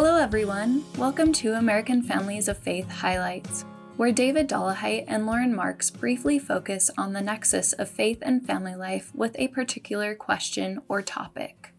Hello, 0.00 0.16
everyone. 0.16 0.84
Welcome 0.96 1.32
to 1.32 1.54
American 1.54 2.02
Families 2.02 2.46
of 2.46 2.56
Faith 2.56 2.88
Highlights, 2.88 3.64
where 3.96 4.12
David 4.12 4.48
Dollahite 4.48 5.06
and 5.08 5.26
Loren 5.26 5.52
Marks 5.52 5.90
briefly 5.90 6.38
focus 6.38 6.88
on 6.96 7.14
the 7.14 7.20
nexus 7.20 7.72
of 7.72 7.88
faith 7.88 8.18
and 8.22 8.46
family 8.46 8.76
life 8.76 9.10
with 9.12 9.34
a 9.40 9.48
particular 9.48 10.14
question 10.14 10.78
or 10.86 11.02
topic. 11.02 11.74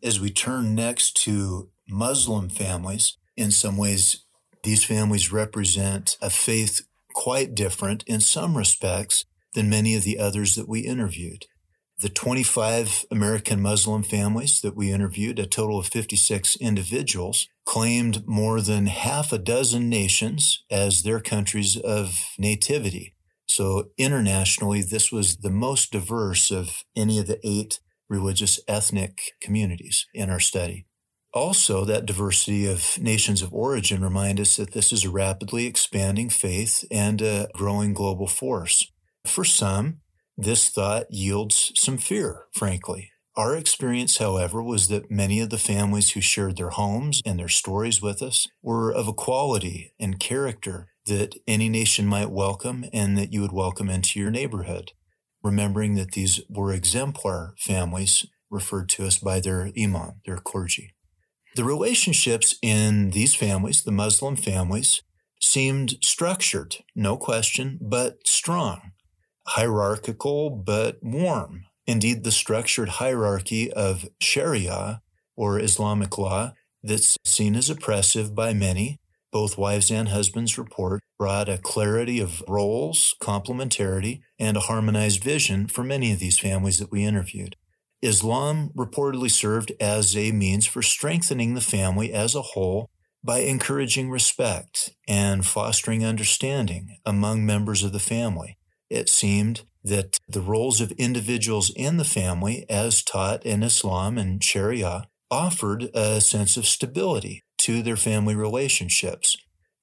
As 0.00 0.20
we 0.20 0.30
turn 0.30 0.76
next 0.76 1.16
to 1.24 1.70
Muslim 1.88 2.50
families, 2.50 3.16
in 3.36 3.50
some 3.50 3.76
ways, 3.76 4.24
these 4.62 4.84
families 4.84 5.32
represent 5.32 6.16
a 6.22 6.30
faith 6.30 6.82
quite 7.14 7.56
different 7.56 8.04
in 8.04 8.20
some 8.20 8.56
respects 8.56 9.24
than 9.54 9.68
many 9.68 9.96
of 9.96 10.04
the 10.04 10.20
others 10.20 10.54
that 10.54 10.68
we 10.68 10.82
interviewed. 10.82 11.46
The 12.00 12.08
25 12.08 13.06
American 13.10 13.62
Muslim 13.62 14.02
families 14.02 14.60
that 14.60 14.76
we 14.76 14.90
interviewed, 14.90 15.38
a 15.38 15.46
total 15.46 15.78
of 15.78 15.86
56 15.86 16.56
individuals, 16.56 17.48
claimed 17.64 18.26
more 18.26 18.60
than 18.60 18.86
half 18.86 19.32
a 19.32 19.38
dozen 19.38 19.88
nations 19.88 20.64
as 20.70 21.02
their 21.02 21.20
countries 21.20 21.76
of 21.76 22.18
nativity. 22.38 23.14
So 23.46 23.90
internationally, 23.96 24.82
this 24.82 25.12
was 25.12 25.38
the 25.38 25.50
most 25.50 25.92
diverse 25.92 26.50
of 26.50 26.82
any 26.96 27.18
of 27.20 27.26
the 27.26 27.38
eight 27.44 27.78
religious 28.08 28.58
ethnic 28.66 29.32
communities 29.40 30.06
in 30.12 30.30
our 30.30 30.40
study. 30.40 30.86
Also, 31.32 31.84
that 31.84 32.06
diversity 32.06 32.66
of 32.66 32.96
nations 33.00 33.42
of 33.42 33.52
origin 33.52 34.02
remind 34.02 34.38
us 34.38 34.56
that 34.56 34.72
this 34.72 34.92
is 34.92 35.04
a 35.04 35.10
rapidly 35.10 35.66
expanding 35.66 36.30
faith 36.30 36.84
and 36.90 37.20
a 37.20 37.48
growing 37.54 37.92
global 37.92 38.28
force. 38.28 38.90
For 39.26 39.44
some, 39.44 40.00
this 40.36 40.68
thought 40.68 41.10
yields 41.10 41.72
some 41.76 41.98
fear, 41.98 42.46
frankly. 42.52 43.10
Our 43.36 43.56
experience, 43.56 44.18
however, 44.18 44.62
was 44.62 44.88
that 44.88 45.10
many 45.10 45.40
of 45.40 45.50
the 45.50 45.58
families 45.58 46.12
who 46.12 46.20
shared 46.20 46.56
their 46.56 46.70
homes 46.70 47.20
and 47.24 47.38
their 47.38 47.48
stories 47.48 48.00
with 48.00 48.22
us 48.22 48.46
were 48.62 48.92
of 48.92 49.08
a 49.08 49.12
quality 49.12 49.92
and 49.98 50.20
character 50.20 50.88
that 51.06 51.36
any 51.46 51.68
nation 51.68 52.06
might 52.06 52.30
welcome 52.30 52.84
and 52.92 53.18
that 53.18 53.32
you 53.32 53.40
would 53.40 53.52
welcome 53.52 53.90
into 53.90 54.20
your 54.20 54.30
neighborhood. 54.30 54.92
Remembering 55.42 55.94
that 55.96 56.12
these 56.12 56.40
were 56.48 56.72
exemplar 56.72 57.54
families 57.58 58.24
referred 58.50 58.88
to 58.90 59.04
us 59.04 59.18
by 59.18 59.40
their 59.40 59.70
imam, 59.76 60.20
their 60.24 60.38
clergy. 60.38 60.94
The 61.56 61.64
relationships 61.64 62.56
in 62.62 63.10
these 63.10 63.34
families, 63.34 63.82
the 63.82 63.92
Muslim 63.92 64.36
families, 64.36 65.02
seemed 65.40 65.96
structured, 66.02 66.76
no 66.94 67.16
question, 67.16 67.78
but 67.80 68.26
strong 68.26 68.92
hierarchical 69.46 70.50
but 70.50 70.98
warm. 71.02 71.64
Indeed, 71.86 72.24
the 72.24 72.32
structured 72.32 72.88
hierarchy 72.88 73.72
of 73.72 74.08
Sharia 74.20 75.02
or 75.36 75.60
Islamic 75.60 76.16
law 76.16 76.52
that's 76.82 77.16
seen 77.24 77.54
as 77.54 77.70
oppressive 77.70 78.34
by 78.34 78.54
many, 78.54 78.98
both 79.32 79.58
wives 79.58 79.90
and 79.90 80.08
husbands 80.08 80.56
report, 80.56 81.02
brought 81.18 81.48
a 81.48 81.58
clarity 81.58 82.20
of 82.20 82.42
roles, 82.48 83.14
complementarity, 83.20 84.20
and 84.38 84.56
a 84.56 84.60
harmonized 84.60 85.22
vision 85.22 85.66
for 85.66 85.82
many 85.82 86.12
of 86.12 86.18
these 86.18 86.38
families 86.38 86.78
that 86.78 86.90
we 86.90 87.04
interviewed. 87.04 87.56
Islam 88.02 88.70
reportedly 88.76 89.30
served 89.30 89.72
as 89.80 90.16
a 90.16 90.30
means 90.32 90.66
for 90.66 90.82
strengthening 90.82 91.54
the 91.54 91.60
family 91.60 92.12
as 92.12 92.34
a 92.34 92.42
whole 92.42 92.90
by 93.22 93.38
encouraging 93.38 94.10
respect 94.10 94.90
and 95.08 95.46
fostering 95.46 96.04
understanding 96.04 96.98
among 97.06 97.46
members 97.46 97.82
of 97.82 97.92
the 97.92 97.98
family 97.98 98.58
it 98.90 99.08
seemed 99.08 99.62
that 99.82 100.18
the 100.28 100.40
roles 100.40 100.80
of 100.80 100.92
individuals 100.92 101.70
in 101.76 101.98
the 101.98 102.04
family, 102.04 102.64
as 102.68 103.02
taught 103.02 103.44
in 103.44 103.62
Islam 103.62 104.16
and 104.16 104.42
Sharia, 104.42 105.08
offered 105.30 105.90
a 105.94 106.20
sense 106.20 106.56
of 106.56 106.66
stability 106.66 107.42
to 107.58 107.82
their 107.82 107.96
family 107.96 108.34
relationships. 108.34 109.36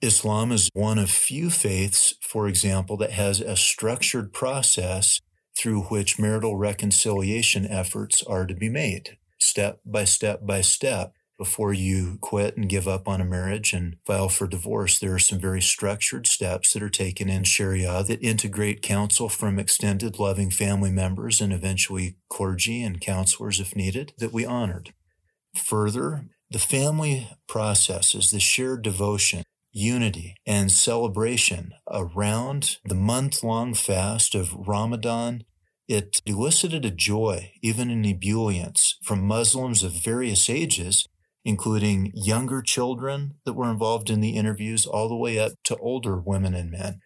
Islam 0.00 0.52
is 0.52 0.68
one 0.74 0.98
of 0.98 1.10
few 1.10 1.50
faiths, 1.50 2.14
for 2.20 2.48
example, 2.48 2.96
that 2.98 3.12
has 3.12 3.40
a 3.40 3.56
structured 3.56 4.32
process 4.32 5.20
through 5.56 5.82
which 5.82 6.18
marital 6.18 6.56
reconciliation 6.56 7.66
efforts 7.66 8.22
are 8.22 8.46
to 8.46 8.54
be 8.54 8.68
made, 8.68 9.16
step 9.38 9.80
by 9.86 10.04
step 10.04 10.44
by 10.44 10.60
step 10.60 11.14
before 11.44 11.74
you 11.74 12.16
quit 12.22 12.56
and 12.56 12.70
give 12.70 12.88
up 12.88 13.06
on 13.06 13.20
a 13.20 13.24
marriage 13.24 13.74
and 13.74 13.96
file 14.06 14.30
for 14.30 14.46
divorce, 14.46 14.98
there 14.98 15.12
are 15.12 15.18
some 15.18 15.38
very 15.38 15.60
structured 15.60 16.26
steps 16.26 16.72
that 16.72 16.82
are 16.82 16.88
taken 16.88 17.28
in 17.28 17.44
Sharia 17.44 18.02
that 18.02 18.22
integrate 18.22 18.80
counsel 18.80 19.28
from 19.28 19.58
extended 19.58 20.18
loving 20.18 20.50
family 20.50 20.90
members 20.90 21.42
and 21.42 21.52
eventually 21.52 22.16
clergy 22.30 22.82
and 22.82 22.98
counselors 22.98 23.60
if 23.60 23.76
needed 23.76 24.14
that 24.16 24.32
we 24.32 24.46
honored. 24.46 24.94
Further, 25.54 26.24
the 26.50 26.58
family 26.58 27.28
processes, 27.46 28.30
the 28.30 28.40
shared 28.40 28.80
devotion, 28.80 29.42
unity, 29.70 30.36
and 30.46 30.72
celebration 30.72 31.74
around 31.90 32.78
the 32.86 32.94
month 32.94 33.42
long 33.42 33.74
fast 33.74 34.34
of 34.34 34.54
Ramadan 34.54 35.44
it 35.86 36.22
elicited 36.24 36.86
a 36.86 36.90
joy, 36.90 37.52
even 37.60 37.90
an 37.90 38.06
ebullience, 38.06 38.96
from 39.02 39.26
Muslims 39.26 39.82
of 39.82 39.92
various 39.92 40.48
ages 40.48 41.06
including 41.44 42.10
younger 42.14 42.62
children 42.62 43.34
that 43.44 43.52
were 43.52 43.70
involved 43.70 44.10
in 44.10 44.20
the 44.20 44.36
interviews, 44.36 44.86
all 44.86 45.08
the 45.08 45.16
way 45.16 45.38
up 45.38 45.52
to 45.64 45.76
older 45.76 46.16
women 46.16 46.54
and 46.54 46.70
men. 46.70 47.00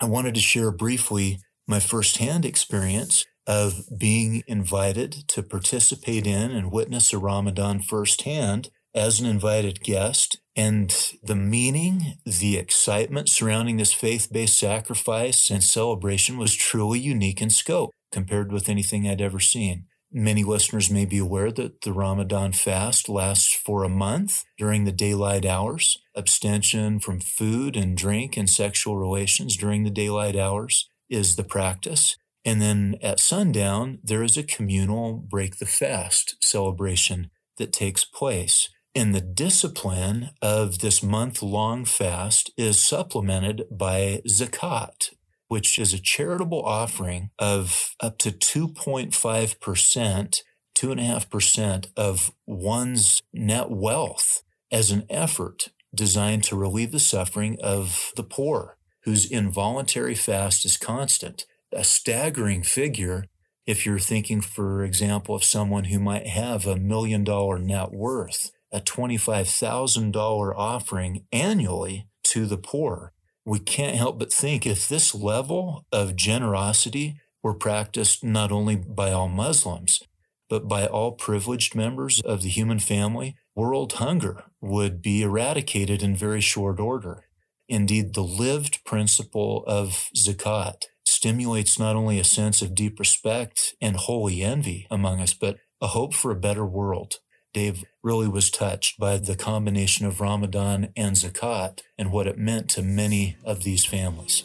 I 0.00 0.06
wanted 0.06 0.34
to 0.34 0.40
share 0.40 0.70
briefly 0.70 1.38
my 1.66 1.80
firsthand 1.80 2.44
experience 2.44 3.24
of 3.46 3.84
being 3.98 4.42
invited 4.46 5.12
to 5.28 5.42
participate 5.42 6.26
in 6.26 6.50
and 6.50 6.72
witness 6.72 7.12
a 7.12 7.18
Ramadan 7.18 7.80
firsthand 7.80 8.70
as 8.94 9.20
an 9.20 9.26
invited 9.26 9.80
guest. 9.80 10.38
And 10.56 10.94
the 11.22 11.34
meaning, 11.34 12.18
the 12.24 12.56
excitement 12.56 13.28
surrounding 13.28 13.76
this 13.76 13.92
faith 13.92 14.28
based 14.30 14.58
sacrifice 14.58 15.50
and 15.50 15.62
celebration 15.62 16.38
was 16.38 16.54
truly 16.54 17.00
unique 17.00 17.42
in 17.42 17.50
scope 17.50 17.90
compared 18.12 18.52
with 18.52 18.68
anything 18.68 19.08
I'd 19.08 19.20
ever 19.20 19.40
seen. 19.40 19.86
Many 20.16 20.44
listeners 20.44 20.92
may 20.92 21.06
be 21.06 21.18
aware 21.18 21.50
that 21.50 21.80
the 21.80 21.92
Ramadan 21.92 22.52
fast 22.52 23.08
lasts 23.08 23.52
for 23.52 23.82
a 23.82 23.88
month 23.88 24.44
during 24.56 24.84
the 24.84 24.92
daylight 24.92 25.44
hours. 25.44 25.98
Abstention 26.14 27.00
from 27.00 27.18
food 27.18 27.76
and 27.76 27.96
drink 27.96 28.36
and 28.36 28.48
sexual 28.48 28.96
relations 28.96 29.56
during 29.56 29.82
the 29.82 29.90
daylight 29.90 30.36
hours 30.36 30.88
is 31.10 31.34
the 31.34 31.42
practice. 31.42 32.16
And 32.44 32.62
then 32.62 32.94
at 33.02 33.18
sundown, 33.18 33.98
there 34.04 34.22
is 34.22 34.36
a 34.36 34.44
communal 34.44 35.14
break 35.14 35.56
the 35.56 35.66
fast 35.66 36.36
celebration 36.40 37.32
that 37.56 37.72
takes 37.72 38.04
place. 38.04 38.68
And 38.94 39.12
the 39.12 39.20
discipline 39.20 40.30
of 40.40 40.78
this 40.78 41.02
month 41.02 41.42
long 41.42 41.84
fast 41.84 42.52
is 42.56 42.80
supplemented 42.80 43.64
by 43.68 44.22
zakat, 44.28 45.10
which 45.48 45.78
is 45.78 45.92
a 45.92 45.98
charitable 45.98 46.64
offering 46.64 47.30
of 47.38 47.94
up 48.00 48.18
to 48.18 48.30
2.5%, 48.30 50.42
2.5% 50.76 51.86
of 51.96 52.32
one's 52.46 53.22
net 53.32 53.70
wealth 53.70 54.42
as 54.72 54.90
an 54.90 55.04
effort 55.08 55.68
designed 55.94 56.42
to 56.44 56.56
relieve 56.56 56.92
the 56.92 56.98
suffering 56.98 57.58
of 57.62 58.12
the 58.16 58.24
poor, 58.24 58.76
whose 59.04 59.30
involuntary 59.30 60.14
fast 60.14 60.64
is 60.64 60.76
constant. 60.76 61.46
A 61.72 61.84
staggering 61.84 62.62
figure 62.62 63.26
if 63.66 63.86
you're 63.86 63.98
thinking, 63.98 64.40
for 64.40 64.84
example, 64.84 65.34
of 65.34 65.44
someone 65.44 65.84
who 65.84 65.98
might 65.98 66.26
have 66.26 66.66
a 66.66 66.76
million 66.76 67.24
dollar 67.24 67.58
net 67.58 67.92
worth, 67.92 68.52
a 68.70 68.80
$25,000 68.80 70.54
offering 70.56 71.24
annually 71.32 72.06
to 72.24 72.46
the 72.46 72.58
poor 72.58 73.13
we 73.44 73.58
can't 73.58 73.96
help 73.96 74.18
but 74.18 74.32
think 74.32 74.66
if 74.66 74.88
this 74.88 75.14
level 75.14 75.84
of 75.92 76.16
generosity 76.16 77.20
were 77.42 77.54
practiced 77.54 78.24
not 78.24 78.50
only 78.50 78.76
by 78.76 79.12
all 79.12 79.28
Muslims, 79.28 80.02
but 80.48 80.66
by 80.68 80.86
all 80.86 81.12
privileged 81.12 81.74
members 81.74 82.20
of 82.22 82.42
the 82.42 82.48
human 82.48 82.78
family, 82.78 83.36
world 83.54 83.94
hunger 83.94 84.44
would 84.60 85.02
be 85.02 85.22
eradicated 85.22 86.02
in 86.02 86.16
very 86.16 86.40
short 86.40 86.80
order. 86.80 87.24
Indeed, 87.68 88.14
the 88.14 88.22
lived 88.24 88.84
principle 88.84 89.64
of 89.66 90.08
zakat 90.16 90.84
stimulates 91.04 91.78
not 91.78 91.96
only 91.96 92.18
a 92.18 92.24
sense 92.24 92.62
of 92.62 92.74
deep 92.74 92.98
respect 92.98 93.74
and 93.80 93.96
holy 93.96 94.42
envy 94.42 94.86
among 94.90 95.20
us, 95.20 95.34
but 95.34 95.58
a 95.80 95.88
hope 95.88 96.14
for 96.14 96.30
a 96.30 96.36
better 96.36 96.64
world. 96.64 97.16
Dave 97.54 97.84
really 98.02 98.28
was 98.28 98.50
touched 98.50 98.98
by 98.98 99.16
the 99.16 99.36
combination 99.36 100.04
of 100.04 100.20
Ramadan 100.20 100.88
and 100.96 101.14
Zakat 101.14 101.82
and 101.96 102.10
what 102.10 102.26
it 102.26 102.36
meant 102.36 102.68
to 102.70 102.82
many 102.82 103.36
of 103.44 103.62
these 103.62 103.86
families. 103.86 104.42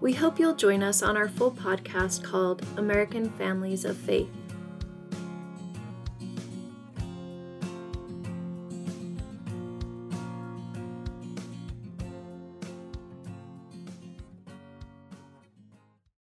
We 0.00 0.12
hope 0.12 0.38
you'll 0.38 0.56
join 0.56 0.82
us 0.82 1.02
on 1.02 1.16
our 1.16 1.28
full 1.28 1.52
podcast 1.52 2.22
called 2.24 2.66
American 2.76 3.30
Families 3.30 3.84
of 3.84 3.96
Faith. 3.96 4.28